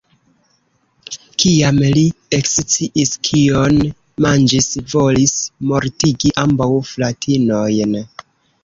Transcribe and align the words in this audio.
Kiam 1.43 1.77
li 1.97 2.05
eksciis 2.39 3.13
kion 3.29 3.77
manĝis, 4.27 4.71
volis 4.97 5.37
mortigi 5.75 6.37
ambaŭ 6.47 6.73
fratinojn. 6.95 7.97